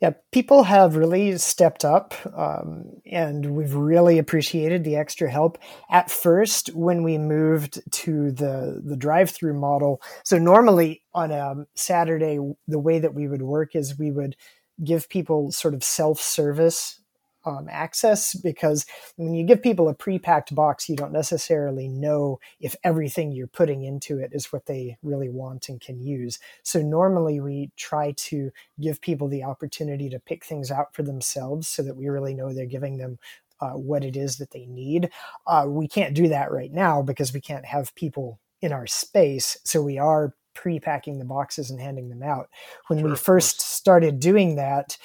Yeah, 0.00 0.10
people 0.30 0.64
have 0.64 0.96
really 0.96 1.38
stepped 1.38 1.84
up, 1.84 2.14
um, 2.36 2.84
and 3.10 3.56
we've 3.56 3.74
really 3.74 4.18
appreciated 4.18 4.84
the 4.84 4.96
extra 4.96 5.30
help. 5.30 5.58
At 5.90 6.10
first, 6.10 6.68
when 6.74 7.02
we 7.02 7.16
moved 7.16 7.80
to 7.92 8.30
the 8.30 8.82
the 8.84 8.96
drive 8.96 9.30
through 9.30 9.58
model, 9.58 10.02
so 10.22 10.38
normally 10.38 11.02
on 11.14 11.30
a 11.30 11.66
Saturday, 11.74 12.38
the 12.68 12.78
way 12.78 12.98
that 12.98 13.14
we 13.14 13.26
would 13.26 13.42
work 13.42 13.74
is 13.74 13.98
we 13.98 14.10
would 14.10 14.36
give 14.84 15.08
people 15.08 15.50
sort 15.50 15.72
of 15.74 15.82
self 15.82 16.20
service 16.20 17.00
um, 17.46 17.68
access 17.70 18.34
because 18.34 18.84
when 19.16 19.32
you 19.34 19.44
give 19.44 19.62
people 19.62 19.88
a 19.88 19.94
pre-packed 19.94 20.54
box 20.54 20.88
you 20.88 20.96
don't 20.96 21.12
necessarily 21.12 21.88
know 21.88 22.38
if 22.60 22.76
everything 22.84 23.32
you're 23.32 23.46
putting 23.46 23.84
into 23.84 24.18
it 24.18 24.30
is 24.32 24.52
what 24.52 24.66
they 24.66 24.96
really 25.02 25.28
want 25.28 25.68
and 25.68 25.80
can 25.80 26.00
use. 26.00 26.38
So 26.62 26.80
normally 26.82 27.40
we 27.40 27.70
try 27.76 28.12
to 28.16 28.50
give 28.80 29.00
people 29.00 29.28
the 29.28 29.44
opportunity 29.44 30.08
to 30.10 30.18
pick 30.18 30.44
things 30.44 30.70
out 30.70 30.94
for 30.94 31.02
themselves 31.02 31.68
so 31.68 31.82
that 31.82 31.96
we 31.96 32.08
really 32.08 32.34
know 32.34 32.52
they're 32.52 32.66
giving 32.66 32.98
them 32.98 33.18
uh, 33.60 33.70
what 33.70 34.04
it 34.04 34.16
is 34.16 34.36
that 34.36 34.50
they 34.50 34.66
need. 34.66 35.10
Uh, 35.46 35.64
we 35.66 35.88
can't 35.88 36.14
do 36.14 36.28
that 36.28 36.52
right 36.52 36.72
now 36.72 37.00
because 37.02 37.32
we 37.32 37.40
can't 37.40 37.64
have 37.64 37.94
people 37.94 38.38
in 38.60 38.72
our 38.72 38.86
space 38.86 39.58
so 39.64 39.82
we 39.82 39.98
are 39.98 40.34
pre-packing 40.54 41.18
the 41.18 41.24
boxes 41.24 41.70
and 41.70 41.80
handing 41.80 42.08
them 42.08 42.22
out. 42.22 42.48
When 42.88 42.98
sure, 42.98 43.10
we 43.10 43.16
first 43.16 43.60
started 43.60 44.18
doing 44.18 44.56
that 44.56 44.96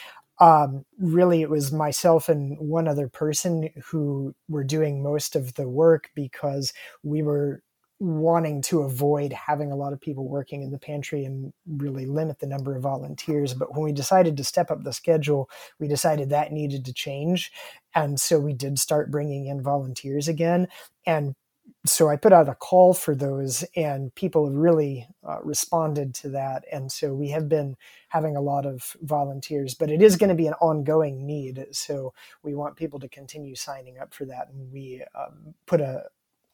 um, 0.42 0.86
really 1.00 1.44
it 1.44 1.52
was 1.52 1.72
myself 1.72 2.28
and 2.28 2.58
one 2.60 2.88
other 2.88 3.08
person 3.08 3.70
who 3.86 4.36
were 4.50 4.64
doing 4.64 5.04
most 5.04 5.36
of 5.36 5.54
the 5.54 5.70
work 5.70 6.10
because 6.16 6.74
we 7.04 7.22
were 7.22 7.64
wanting 8.00 8.64
to 8.64 8.82
avoid 8.82 9.32
having 9.32 9.72
a 9.72 9.76
lot 9.76 9.94
of 9.94 10.02
people 10.02 10.28
working 10.28 10.64
in 10.64 10.72
the 10.72 10.80
pantry 10.80 11.24
and 11.24 11.54
really 11.68 12.08
limit 12.08 12.40
the 12.40 12.48
number 12.48 12.76
of 12.76 12.82
volunteers. 12.82 13.54
But 13.54 13.74
when 13.76 13.84
we 13.84 13.92
decided 13.92 14.36
to 14.38 14.44
step 14.44 14.72
up 14.72 14.84
the 14.84 14.92
schedule, 14.92 15.48
we 15.80 15.88
decided 15.88 16.32
that 16.32 16.52
needed 16.52 16.84
to 16.86 16.94
change. 16.94 17.52
And 17.94 18.20
so 18.20 18.40
we 18.40 18.54
did 18.54 18.80
start 18.80 19.12
bringing 19.12 19.46
in 19.46 19.62
volunteers 19.62 20.28
again. 20.28 20.68
And 21.06 21.36
so 21.86 22.10
I 22.10 22.16
put 22.16 22.34
out 22.34 22.50
a 22.50 22.56
call 22.56 22.94
for 22.94 23.16
those, 23.16 23.64
and 23.76 24.14
people 24.16 24.46
have 24.46 24.56
really 24.56 25.08
uh, 25.28 25.40
responded 25.44 26.14
to 26.16 26.30
that. 26.30 26.64
And 26.72 26.92
so 26.92 27.14
we 27.14 27.30
have 27.30 27.50
been 27.50 27.76
having 28.10 28.36
a 28.36 28.42
lot 28.42 28.66
of 28.66 28.96
volunteers, 29.02 29.74
but 29.74 29.90
it 29.90 30.02
is 30.02 30.18
going 30.18 30.30
to 30.30 30.36
be 30.36 30.48
an 30.48 30.54
ongoing 30.62 31.26
need. 31.26 31.66
So 31.72 32.14
we 32.44 32.56
want 32.56 32.76
people 32.76 33.00
to 33.00 33.10
continue 33.10 33.56
signing 33.56 33.98
up 34.00 34.14
for 34.14 34.26
that. 34.26 34.50
And 34.50 34.72
we 34.72 35.04
um, 35.16 35.54
put 35.66 35.82
a, 35.82 36.04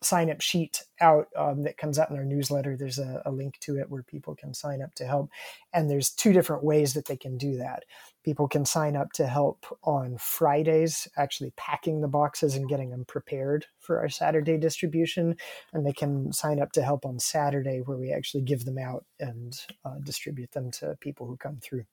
sign 0.01 0.29
up 0.29 0.41
sheet 0.41 0.83
out 1.01 1.27
um, 1.35 1.63
that 1.63 1.77
comes 1.77 1.97
out 1.97 2.09
in 2.11 2.17
our 2.17 2.23
newsletter. 2.23 2.77
There's 2.77 2.99
a, 2.99 3.21
a, 3.25 3.31
link 3.31 3.57
to 3.61 3.77
it 3.77 3.89
where 3.89 4.03
people 4.03 4.35
can 4.35 4.53
sign 4.53 4.81
up 4.81 4.93
to 4.95 5.05
help. 5.05 5.29
And 5.73 5.89
there's 5.89 6.11
two 6.11 6.33
different 6.33 6.63
ways 6.63 6.93
that 6.93 7.05
they 7.05 7.17
can 7.17 7.37
do 7.37 7.57
that. 7.57 7.83
People 8.23 8.47
can 8.47 8.63
sign 8.63 8.95
up 8.95 9.11
to 9.13 9.25
help 9.25 9.65
on 9.83 10.17
Fridays, 10.19 11.07
actually 11.17 11.51
packing 11.57 12.01
the 12.01 12.07
boxes 12.07 12.55
and 12.55 12.69
getting 12.69 12.91
them 12.91 13.05
prepared 13.05 13.65
for 13.79 13.99
our 13.99 14.09
Saturday 14.09 14.57
distribution. 14.57 15.35
And 15.73 15.85
they 15.85 15.93
can 15.93 16.31
sign 16.31 16.61
up 16.61 16.71
to 16.73 16.83
help 16.83 17.05
on 17.05 17.19
Saturday, 17.19 17.79
where 17.79 17.97
we 17.97 18.11
actually 18.11 18.43
give 18.43 18.65
them 18.65 18.77
out 18.77 19.05
and 19.19 19.59
uh, 19.83 19.95
distribute 20.03 20.51
them 20.51 20.69
to 20.71 20.95
people 20.99 21.25
who 21.25 21.37
come 21.37 21.57
through. 21.61 21.85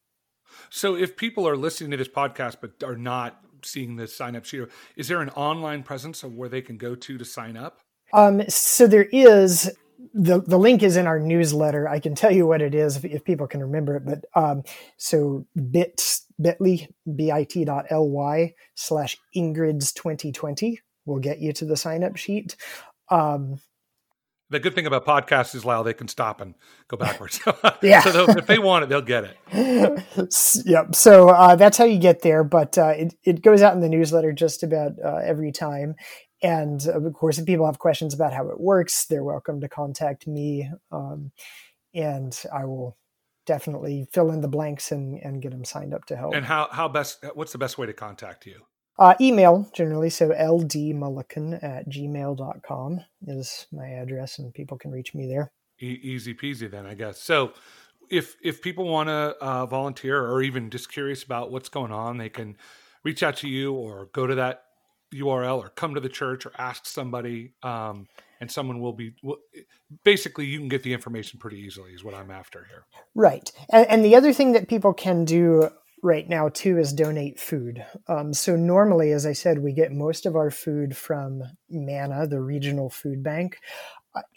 So, 0.69 0.95
if 0.95 1.17
people 1.17 1.49
are 1.49 1.57
listening 1.57 1.91
to 1.93 1.97
this 1.97 2.09
podcast 2.09 2.57
but 2.61 2.83
are 2.83 2.97
not 2.97 3.43
seeing 3.63 3.97
the 3.97 4.07
sign 4.07 4.37
up 4.37 4.45
sheet, 4.45 4.69
is 4.95 5.09
there 5.09 5.23
an 5.23 5.31
online 5.31 5.83
presence 5.83 6.23
of 6.23 6.35
where 6.35 6.51
they 6.51 6.61
can 6.61 6.77
go 6.77 6.95
to 6.95 7.19
to 7.19 7.25
sign 7.25 7.57
up? 7.57 7.81
Um, 8.13 8.43
so 8.49 8.87
there 8.87 9.05
is 9.05 9.73
the 10.15 10.41
the 10.41 10.59
link 10.59 10.83
is 10.83 10.97
in 10.97 11.07
our 11.07 11.19
newsletter. 11.19 11.89
I 11.89 11.99
can 11.99 12.15
tell 12.15 12.31
you 12.31 12.47
what 12.47 12.63
it 12.63 12.75
is 12.75 12.97
if, 12.97 13.05
if 13.05 13.25
people 13.25 13.49
can 13.49 13.61
remember 13.61 13.97
it. 13.97 14.05
But 14.07 14.25
um, 14.41 14.63
so 14.97 15.47
bit 15.71 16.01
bit.ly 16.41 16.89
bit 17.17 17.67
dot 17.67 17.87
ly 17.91 18.55
slash 18.75 19.19
Ingrid's 19.37 19.93
twenty 19.93 20.31
twenty 20.31 20.81
will 21.05 21.19
get 21.19 21.41
you 21.41 21.53
to 21.55 21.65
the 21.65 21.77
sign 21.77 22.05
up 22.05 22.17
sheet. 22.17 22.57
Um, 23.11 23.61
The 24.51 24.61
good 24.61 24.75
thing 24.75 24.87
about 24.87 25.05
podcasts 25.05 25.55
is, 25.55 25.65
Lyle, 25.65 25.83
they 25.83 25.95
can 25.95 26.09
stop 26.09 26.41
and 26.41 26.55
go 26.89 26.97
backwards. 26.97 27.41
yeah. 27.83 28.01
so 28.01 28.27
if 28.31 28.47
they 28.47 28.59
want 28.59 28.85
it, 28.85 28.89
they'll 28.89 29.03
get 29.03 29.25
it. 29.25 30.05
yep. 30.65 30.95
So 30.95 31.31
uh, 31.31 31.57
that's 31.57 31.77
how 31.77 31.85
you 31.85 31.99
get 31.99 32.23
there. 32.23 32.45
But 32.45 32.79
uh, 32.79 32.95
it, 32.97 33.15
it 33.25 33.43
goes 33.43 33.63
out 33.63 33.75
in 33.75 33.81
the 33.81 33.89
newsletter 33.89 34.33
just 34.33 34.63
about 34.63 34.93
uh, 35.05 35.17
every 35.25 35.51
time. 35.51 35.97
And 36.45 36.87
of 36.87 37.11
course, 37.15 37.39
if 37.39 37.47
people 37.47 37.65
have 37.65 37.79
questions 37.79 38.13
about 38.13 38.35
how 38.35 38.51
it 38.51 38.61
works, 38.61 39.07
they're 39.07 39.25
welcome 39.25 39.63
to 39.63 39.69
contact 39.69 40.27
me. 40.27 40.71
Um, 40.93 41.33
and 41.95 42.39
I 42.55 42.67
will 42.67 42.99
definitely 43.47 44.07
fill 44.13 44.31
in 44.31 44.43
the 44.43 44.49
blanks 44.49 44.93
and, 44.93 45.19
and 45.23 45.41
get 45.41 45.53
them 45.53 45.65
signed 45.65 45.95
up 45.95 46.05
to 46.07 46.17
help. 46.17 46.35
And 46.35 46.45
how, 46.45 46.69
how 46.71 46.87
best, 46.87 47.25
what's 47.33 47.53
the 47.53 47.59
best 47.59 47.79
way 47.79 47.87
to 47.87 47.95
contact 47.95 48.45
you? 48.45 48.61
Uh, 48.99 49.15
email 49.23 49.71
generally. 49.75 50.11
So 50.11 50.29
ldmullican 50.29 51.65
at 51.65 51.89
gmail.com 51.89 53.01
is 53.27 53.67
my 53.73 53.87
address 53.89 54.39
and 54.39 54.53
people 54.53 54.77
can 54.77 54.91
reach 54.91 55.15
me 55.15 55.27
there. 55.27 55.51
E- 55.81 55.99
easy 56.03 56.35
peasy 56.35 56.71
then, 56.71 56.85
I 56.85 56.93
guess. 56.93 57.23
So 57.23 57.55
if, 58.11 58.37
if 58.43 58.61
people 58.61 58.87
want 58.87 59.09
to 59.09 59.35
uh, 59.41 59.65
volunteer 59.65 60.21
or 60.21 60.43
even 60.43 60.69
just 60.69 60.93
curious 60.93 61.23
about 61.23 61.51
what's 61.51 61.71
going 61.71 61.91
on, 61.91 62.19
they 62.19 62.29
can 62.29 62.59
reach 63.03 63.23
out 63.23 63.39
to 63.39 63.49
you 63.49 63.73
or 63.73 64.11
go 64.13 64.27
to 64.27 64.35
that 64.35 64.65
URL 65.15 65.59
or 65.59 65.69
come 65.71 65.95
to 65.95 66.01
the 66.01 66.09
church 66.09 66.47
or 66.47 66.53
ask 66.59 66.87
somebody. 66.87 67.53
Um, 67.63 68.09
and 68.41 68.51
someone 68.51 68.81
will 68.81 68.93
be 68.93 69.15
basically 70.05 70.47
you 70.47 70.59
can 70.59 70.69
get 70.69 70.83
the 70.83 70.93
information 70.93 71.39
pretty 71.39 71.59
easily 71.59 71.93
is 71.93 72.05
what 72.05 72.15
i'm 72.15 72.31
after 72.31 72.67
here. 72.69 72.85
Right. 73.15 73.51
And, 73.71 73.87
and 73.89 74.05
the 74.05 74.17
other 74.17 74.33
thing 74.33 74.53
that 74.53 74.69
people 74.69 74.93
can 74.93 75.25
do 75.25 75.71
right 76.03 76.29
now 76.29 76.51
too 76.51 76.79
is 76.79 76.93
donate 76.93 77.41
food. 77.41 77.85
Um, 78.09 78.35
so 78.35 78.57
normally 78.57 79.13
as 79.13 79.25
i 79.25 79.33
said 79.33 79.61
we 79.61 79.73
get 79.73 79.93
most 79.93 80.27
of 80.27 80.37
our 80.37 80.51
food 80.51 80.97
from 80.97 81.43
MANNA, 81.71 82.27
the 82.27 82.43
regional 82.43 82.91
food 82.91 83.23
bank. 83.23 83.59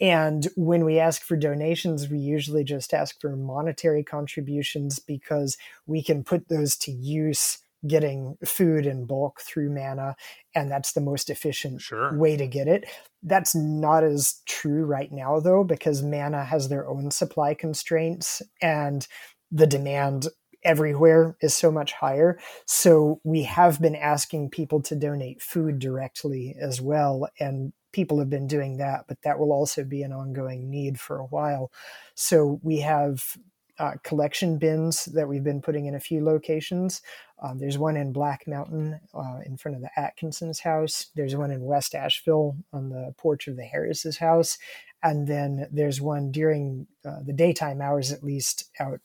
And 0.00 0.48
when 0.56 0.84
we 0.84 0.98
ask 0.98 1.22
for 1.22 1.36
donations, 1.36 2.08
we 2.08 2.18
usually 2.18 2.64
just 2.64 2.92
ask 2.92 3.20
for 3.20 3.36
monetary 3.36 4.02
contributions 4.02 4.98
because 4.98 5.56
we 5.86 6.02
can 6.02 6.24
put 6.24 6.48
those 6.48 6.76
to 6.78 6.90
use 6.90 7.58
getting 7.86 8.36
food 8.44 8.86
in 8.86 9.06
bulk 9.06 9.40
through 9.40 9.70
MANNA 9.70 10.16
and 10.54 10.70
that's 10.70 10.92
the 10.92 11.00
most 11.00 11.30
efficient 11.30 11.80
sure. 11.80 12.16
way 12.16 12.36
to 12.36 12.46
get 12.46 12.66
it. 12.66 12.86
That's 13.22 13.54
not 13.54 14.02
as 14.02 14.40
true 14.46 14.84
right 14.84 15.10
now 15.12 15.40
though 15.40 15.62
because 15.62 16.02
MANNA 16.02 16.44
has 16.44 16.68
their 16.68 16.88
own 16.88 17.10
supply 17.10 17.54
constraints 17.54 18.42
and 18.60 19.06
the 19.50 19.66
demand 19.66 20.26
everywhere 20.64 21.36
is 21.40 21.54
so 21.54 21.70
much 21.70 21.92
higher. 21.92 22.38
So 22.66 23.20
we 23.22 23.44
have 23.44 23.80
been 23.80 23.96
asking 23.96 24.50
people 24.50 24.82
to 24.82 24.96
donate 24.96 25.40
food 25.40 25.78
directly 25.78 26.56
as 26.60 26.80
well 26.80 27.28
and 27.38 27.72
people 27.92 28.18
have 28.18 28.28
been 28.28 28.46
doing 28.46 28.78
that 28.78 29.04
but 29.08 29.18
that 29.22 29.38
will 29.38 29.52
also 29.52 29.84
be 29.84 30.02
an 30.02 30.12
ongoing 30.12 30.68
need 30.68 30.98
for 30.98 31.18
a 31.18 31.26
while. 31.26 31.70
So 32.16 32.58
we 32.62 32.78
have 32.80 33.36
uh, 33.78 33.92
collection 34.02 34.58
bins 34.58 35.06
that 35.06 35.28
we've 35.28 35.44
been 35.44 35.62
putting 35.62 35.86
in 35.86 35.94
a 35.94 36.00
few 36.00 36.24
locations. 36.24 37.02
Um, 37.42 37.58
there's 37.58 37.78
one 37.78 37.96
in 37.96 38.12
Black 38.12 38.46
Mountain 38.46 39.00
uh, 39.14 39.38
in 39.46 39.56
front 39.56 39.76
of 39.76 39.82
the 39.82 39.90
Atkinson's 39.96 40.60
house. 40.60 41.06
There's 41.14 41.36
one 41.36 41.50
in 41.50 41.62
West 41.62 41.94
Asheville 41.94 42.56
on 42.72 42.88
the 42.88 43.14
porch 43.16 43.46
of 43.46 43.56
the 43.56 43.64
Harris's 43.64 44.18
house. 44.18 44.58
And 45.02 45.28
then 45.28 45.68
there's 45.70 46.00
one 46.00 46.32
during 46.32 46.88
uh, 47.04 47.20
the 47.24 47.32
daytime 47.32 47.80
hours, 47.80 48.10
at 48.10 48.24
least, 48.24 48.64
out 48.80 49.00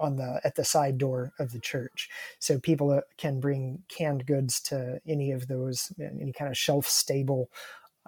on 0.00 0.16
the 0.16 0.40
at 0.42 0.54
the 0.56 0.64
side 0.64 0.98
door 0.98 1.32
of 1.38 1.52
the 1.52 1.60
church 1.60 2.08
so 2.40 2.58
people 2.58 2.90
uh, 2.90 3.00
can 3.18 3.38
bring 3.38 3.82
canned 3.88 4.26
goods 4.26 4.60
to 4.60 5.00
any 5.06 5.30
of 5.30 5.46
those 5.46 5.92
any 6.00 6.32
kind 6.32 6.50
of 6.50 6.56
shelf 6.56 6.88
stable 6.88 7.48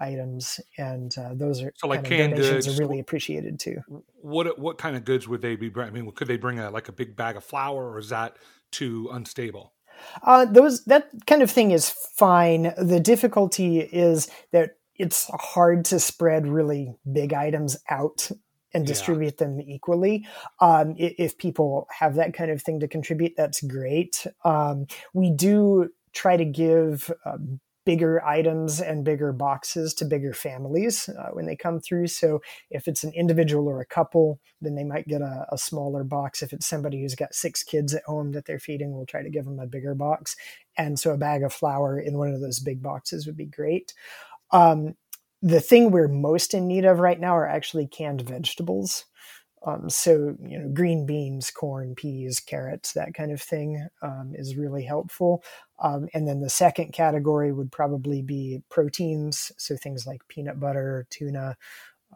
items, 0.01 0.61
and 0.77 1.15
uh, 1.19 1.35
those 1.35 1.63
are 1.63 1.73
so 1.77 1.89
like 1.89 2.05
canned 2.05 2.37
goods 2.37 2.69
are 2.69 2.81
really 2.81 2.99
appreciated 2.99 3.59
too. 3.59 3.79
What 4.21 4.59
what 4.59 4.79
kind 4.79 4.97
of 4.97 5.05
goods 5.05 5.29
would 5.29 5.43
they 5.43 5.57
be? 5.57 5.71
I 5.77 5.91
mean, 5.91 6.11
could 6.13 6.29
they 6.29 6.37
bring 6.37 6.59
a 6.59 6.71
like 6.71 6.89
a 6.89 6.93
big 6.93 7.17
bag 7.17 7.37
of 7.37 7.45
flour, 7.45 7.91
or 7.91 7.99
is 7.99 8.09
that 8.11 8.37
too 8.71 9.09
unstable? 9.13 9.73
Uh, 10.23 10.45
those 10.45 10.85
that 10.85 11.09
kind 11.27 11.43
of 11.43 11.51
thing 11.51 11.71
is 11.71 11.91
fine. 11.91 12.73
The 12.77 13.01
difficulty 13.01 13.81
is 13.81 14.29
that 14.53 14.77
it's 14.95 15.31
hard 15.33 15.85
to 15.87 16.01
spread 16.01 16.47
really 16.47 16.97
big 17.11 17.33
items 17.33 17.77
out 17.89 18.31
and 18.75 18.87
distribute 18.87 19.35
yeah. 19.39 19.47
them 19.47 19.61
equally. 19.61 20.27
Um, 20.61 20.95
if 20.99 21.39
people 21.39 21.89
have 21.91 22.17
that 22.17 22.35
kind 22.35 22.51
of 22.51 22.63
thing 22.63 22.81
to 22.81 22.89
contribute, 22.89 23.35
that's 23.37 23.63
great. 23.63 24.27
Um, 24.45 24.87
we 25.15 25.31
do 25.31 25.91
try 26.13 26.37
to 26.37 26.45
give 26.45 27.11
uh, 27.25 27.39
bigger 27.89 28.23
items 28.23 28.83
and 28.83 29.03
bigger 29.03 29.33
boxes 29.33 29.95
to 29.95 30.05
bigger 30.05 30.35
families 30.35 31.09
uh, 31.09 31.31
when 31.33 31.47
they 31.47 31.57
come 31.57 31.81
through. 31.81 32.07
So 32.07 32.43
if 32.71 32.87
it's 32.87 33.03
an 33.03 33.15
individual 33.15 33.67
or 33.67 33.81
a 33.81 33.87
couple, 33.87 34.41
then 34.61 34.75
they 34.75 34.85
might 34.85 35.09
get 35.09 35.23
a, 35.23 35.47
a, 35.51 35.57
smaller 35.57 36.05
box. 36.05 36.43
If 36.43 36.53
it's 36.53 36.67
somebody 36.67 37.01
who's 37.01 37.15
got 37.15 37.35
six 37.35 37.63
kids 37.63 37.95
at 37.95 38.05
home 38.05 38.33
that 38.33 38.45
they're 38.45 38.59
feeding, 38.59 38.93
we'll 38.93 39.07
try 39.07 39.23
to 39.23 39.31
give 39.31 39.47
them 39.47 39.59
a 39.59 39.67
bigger 39.67 39.95
box. 39.95 40.37
And 40.77 40.99
so 40.99 41.13
a 41.13 41.17
bag 41.17 41.43
of 41.43 41.55
flour 41.55 41.99
in 41.99 42.19
one 42.19 42.29
of 42.29 42.43
those 42.43 42.59
big 42.59 42.83
boxes 42.83 43.27
would 43.27 43.39
be 43.39 43.47
great. 43.47 43.95
Um, 44.51 44.95
the 45.41 45.61
thing 45.61 45.91
we're 45.91 46.09
most 46.09 46.53
in 46.53 46.69
need 46.69 46.85
of 46.85 46.99
right 46.99 47.19
now 47.19 47.39
are 47.39 47.49
actually 47.49 47.87
canned 47.87 48.21
vegetables. 48.21 49.07
Um, 49.67 49.89
so, 49.89 50.37
you 50.43 50.59
know, 50.59 50.69
green 50.69 51.07
beans, 51.07 51.51
corn, 51.51 51.95
peas, 51.95 52.39
carrots, 52.39 52.93
that 52.93 53.15
kind 53.15 53.33
of 53.33 53.41
thing 53.41 53.89
um, 54.03 54.33
is 54.35 54.57
really 54.57 54.85
helpful. 54.85 55.43
Um, 55.81 56.09
and 56.13 56.27
then 56.27 56.41
the 56.41 56.51
second 56.51 56.93
category 56.93 57.53
would 57.53 57.71
probably 57.71 58.23
be 58.23 58.63
proteins. 58.69 59.53
So 59.59 59.77
things 59.77 60.07
like 60.07 60.27
peanut 60.29 60.59
butter, 60.59 61.07
tuna, 61.11 61.57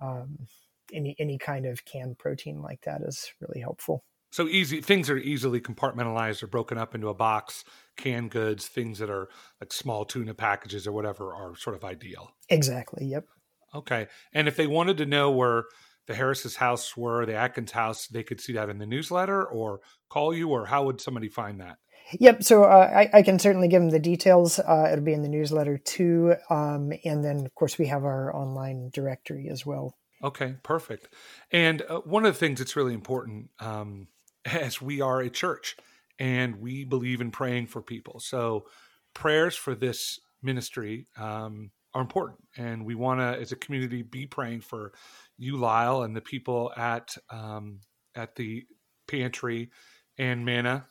um, 0.01 0.49
any, 0.93 1.15
any 1.19 1.39
kind 1.39 1.67
of 1.67 1.85
canned 1.85 2.19
protein 2.19 2.61
like 2.61 2.83
that 2.83 3.03
is 3.03 3.33
really 3.41 3.61
helpful. 3.61 4.05
So 4.33 4.49
easy 4.49 4.81
things 4.81 5.11
are 5.11 5.19
easily 5.19 5.61
compartmentalized 5.61 6.43
or 6.43 6.47
broken 6.47 6.79
up 6.79 6.95
into 6.95 7.09
a 7.09 7.15
box. 7.15 7.65
Canned 7.99 8.31
goods, 8.31 8.67
things 8.67 8.99
that 8.99 9.11
are 9.11 9.29
like 9.61 9.73
small 9.73 10.07
tuna 10.07 10.33
packages 10.33 10.87
or 10.87 10.93
whatever, 10.93 11.35
are 11.35 11.55
sort 11.55 11.77
of 11.77 11.85
ideal. 11.85 12.31
Exactly. 12.49 13.07
Yep. 13.07 13.27
Okay. 13.75 14.09
And 14.33 14.49
if 14.49 14.57
they 14.57 14.67
wanted 14.67 14.97
to 14.99 15.07
know 15.07 15.31
where 15.31 15.65
the 16.07 16.15
Harris's 16.15 16.57
house 16.57 16.97
were, 16.97 17.27
the 17.27 17.35
Atkins 17.37 17.73
house, 17.73 18.07
they 18.07 18.23
could 18.23 18.41
see 18.41 18.55
that 18.55 18.71
in 18.71 18.79
the 18.79 18.87
newsletter 18.87 19.45
or 19.45 19.81
call 20.09 20.35
you, 20.35 20.49
or 20.49 20.67
how 20.67 20.85
would 20.85 21.01
somebody 21.01 21.29
find 21.29 21.61
that? 21.61 21.77
Yep. 22.19 22.43
So 22.43 22.65
uh, 22.65 22.91
I, 22.95 23.11
I, 23.13 23.23
can 23.23 23.39
certainly 23.39 23.69
give 23.69 23.81
them 23.81 23.91
the 23.91 23.99
details. 23.99 24.59
Uh, 24.59 24.89
it'll 24.93 25.05
be 25.05 25.13
in 25.13 25.23
the 25.23 25.29
newsletter 25.29 25.79
too. 25.79 26.35
Um, 26.51 26.93
and 27.05 27.25
then, 27.25 27.47
of 27.47 27.55
course, 27.55 27.79
we 27.79 27.87
have 27.87 28.05
our 28.05 28.35
online 28.35 28.91
directory 28.93 29.49
as 29.49 29.65
well. 29.65 29.97
Okay, 30.23 30.57
perfect. 30.63 31.09
And 31.51 31.83
uh, 31.89 32.01
one 32.01 32.25
of 32.25 32.35
the 32.35 32.39
things 32.39 32.59
that's 32.59 32.77
really 32.77 32.95
important 32.95 33.51
um, 33.61 34.09
as 34.45 34.81
we 34.81 35.01
are 35.01 35.21
a 35.21 35.31
church 35.31 35.77
and 36.19 36.61
we 36.61 36.85
believe 36.85 37.21
in 37.21 37.31
praying 37.31 37.67
for 37.67 37.83
people. 37.83 38.21
So 38.21 38.67
prayers 39.15 39.57
for 39.57 39.75
this 39.75 40.21
ministry 40.43 41.07
um, 41.17 41.71
are 41.95 42.03
important. 42.03 42.39
And 42.57 42.85
we 42.85 42.95
want 42.95 43.21
to, 43.21 43.41
as 43.41 43.53
a 43.53 43.57
community, 43.57 44.03
be 44.03 44.27
praying 44.27 44.61
for 44.61 44.93
you, 45.39 45.57
Lyle, 45.57 46.03
and 46.03 46.15
the 46.15 46.21
people 46.21 46.73
at 46.77 47.17
um, 47.31 47.81
at 48.15 48.37
the 48.37 48.65
pantry 49.09 49.71
and 50.19 50.45
Manna 50.45 50.87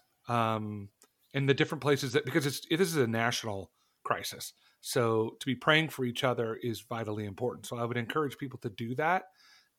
and 1.34 1.48
the 1.48 1.54
different 1.54 1.82
places 1.82 2.14
that 2.14 2.26
because 2.26 2.46
it's 2.46 2.62
this 2.70 2.82
is 2.82 2.98
a 2.98 3.08
national 3.08 3.72
crisis. 4.04 4.54
So 4.82 5.36
to 5.40 5.46
be 5.46 5.56
praying 5.56 5.90
for 5.90 6.06
each 6.06 6.24
other 6.24 6.56
is 6.56 6.82
vitally 6.82 7.26
important. 7.26 7.68
So 7.68 7.78
I 7.78 7.86
would 7.86 7.98
encourage 7.98 8.38
people 8.38 8.60
to 8.60 8.70
do 8.70 8.96
that. 8.96 9.26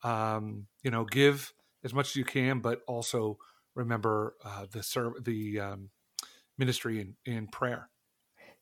Um, 0.04 0.66
you 0.82 0.90
know, 0.90 1.04
give 1.04 1.52
as 1.84 1.92
much 1.92 2.10
as 2.10 2.16
you 2.16 2.24
can, 2.24 2.60
but 2.60 2.82
also 2.86 3.38
remember 3.74 4.36
uh, 4.44 4.66
the 4.70 4.82
serve 4.82 5.24
the 5.24 5.60
um, 5.60 5.90
ministry 6.58 7.00
in, 7.00 7.14
in 7.24 7.46
prayer. 7.48 7.88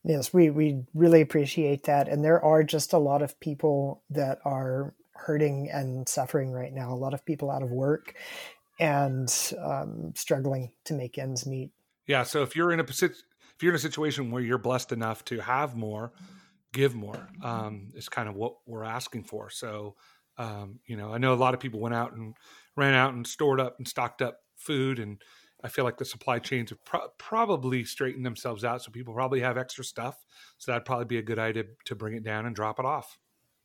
Yes, 0.02 0.32
we 0.32 0.48
we 0.50 0.84
really 0.94 1.20
appreciate 1.20 1.84
that, 1.84 2.08
and 2.08 2.24
there 2.24 2.42
are 2.42 2.62
just 2.62 2.94
a 2.94 2.98
lot 2.98 3.20
of 3.22 3.38
people 3.40 4.02
that 4.10 4.38
are 4.44 4.94
hurting 5.12 5.68
and 5.70 6.08
suffering 6.08 6.50
right 6.52 6.72
now. 6.72 6.92
A 6.92 6.96
lot 6.96 7.12
of 7.12 7.24
people 7.24 7.50
out 7.50 7.62
of 7.62 7.70
work 7.70 8.14
and 8.78 9.30
um, 9.62 10.12
struggling 10.16 10.72
to 10.84 10.94
make 10.94 11.18
ends 11.18 11.46
meet. 11.46 11.70
Yeah. 12.10 12.24
So 12.24 12.42
if 12.42 12.56
you're 12.56 12.72
in 12.72 12.80
a 12.80 12.82
if 12.82 13.62
you're 13.62 13.70
in 13.70 13.76
a 13.76 13.78
situation 13.78 14.32
where 14.32 14.42
you're 14.42 14.58
blessed 14.58 14.90
enough 14.90 15.24
to 15.26 15.38
have 15.38 15.76
more, 15.76 16.12
give 16.72 16.92
more. 16.92 17.28
Um, 17.40 17.92
is 17.94 18.08
kind 18.08 18.28
of 18.28 18.34
what 18.34 18.54
we're 18.66 18.82
asking 18.82 19.22
for. 19.22 19.48
So 19.48 19.94
um, 20.36 20.80
you 20.86 20.96
know, 20.96 21.14
I 21.14 21.18
know 21.18 21.32
a 21.32 21.36
lot 21.36 21.54
of 21.54 21.60
people 21.60 21.78
went 21.78 21.94
out 21.94 22.12
and 22.12 22.34
ran 22.76 22.94
out 22.94 23.14
and 23.14 23.24
stored 23.24 23.60
up 23.60 23.76
and 23.78 23.86
stocked 23.86 24.22
up 24.22 24.38
food 24.56 24.98
and 24.98 25.22
I 25.62 25.68
feel 25.68 25.84
like 25.84 25.98
the 25.98 26.04
supply 26.04 26.40
chains 26.40 26.70
have 26.70 26.84
pro- 26.84 27.10
probably 27.16 27.84
straightened 27.84 28.26
themselves 28.26 28.64
out. 28.64 28.82
So 28.82 28.90
people 28.90 29.14
probably 29.14 29.40
have 29.42 29.56
extra 29.56 29.84
stuff. 29.84 30.16
So 30.58 30.72
that'd 30.72 30.86
probably 30.86 31.04
be 31.04 31.18
a 31.18 31.22
good 31.22 31.38
idea 31.38 31.64
to 31.84 31.94
bring 31.94 32.16
it 32.16 32.24
down 32.24 32.44
and 32.44 32.56
drop 32.56 32.80
it 32.80 32.86
off 32.86 33.18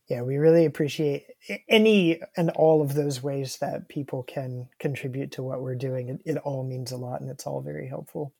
yeah, 0.08 0.22
we 0.22 0.36
really 0.36 0.66
appreciate 0.66 1.26
any 1.68 2.20
and 2.36 2.50
all 2.50 2.80
of 2.82 2.94
those 2.94 3.22
ways 3.22 3.58
that 3.58 3.88
people 3.88 4.22
can 4.22 4.68
contribute 4.78 5.32
to 5.32 5.42
what 5.42 5.60
we're 5.60 5.74
doing. 5.74 6.08
It, 6.08 6.20
it, 6.24 6.36
all 6.38 6.64
means 6.64 6.92
a 6.92 6.96
lot 6.96 7.20
and 7.20 7.30
it's 7.30 7.46
all 7.46 7.60
very 7.60 7.88
helpful. 7.88 8.32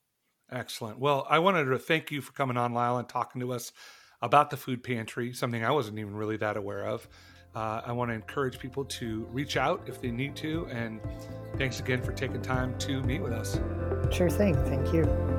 Excellent. 0.49 0.97
Well, 0.97 1.27
I 1.29 1.39
wanted 1.39 1.65
to 1.65 1.77
thank 1.77 2.09
you 2.09 2.21
for 2.21 2.31
coming 2.31 2.55
on, 2.55 2.73
Lyle, 2.73 2.97
and 2.97 3.09
talking 3.09 3.41
to 3.41 3.51
us 3.51 3.73
about 4.21 4.49
the 4.49 4.57
food 4.57 4.81
pantry, 4.81 5.33
something 5.33 5.63
I 5.63 5.71
wasn't 5.71 5.99
even 5.99 6.15
really 6.15 6.37
that 6.37 6.55
aware 6.55 6.85
of. 6.85 7.07
uh, 7.53 7.81
I 7.85 7.91
want 7.91 8.11
to 8.11 8.15
encourage 8.15 8.59
people 8.59 8.85
to 8.85 9.27
reach 9.31 9.57
out 9.57 9.83
if 9.87 10.01
they 10.01 10.11
need 10.11 10.35
to. 10.37 10.67
And 10.71 11.01
thanks 11.57 11.79
again 11.79 12.01
for 12.01 12.13
taking 12.13 12.41
time 12.41 12.77
to 12.79 13.01
meet 13.03 13.21
with 13.21 13.33
us. 13.33 13.59
Sure 14.09 14.29
thing. 14.29 14.55
Thank 14.65 14.93
you. 14.93 15.36